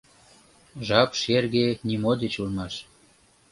[0.87, 2.73] Жап шерге нимо деч улмаш